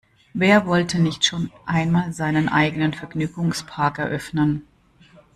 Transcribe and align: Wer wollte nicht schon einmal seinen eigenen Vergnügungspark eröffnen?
Wer 0.33 0.65
wollte 0.65 0.97
nicht 0.97 1.25
schon 1.25 1.51
einmal 1.67 2.11
seinen 2.11 2.49
eigenen 2.49 2.91
Vergnügungspark 2.91 3.99
eröffnen? 3.99 4.67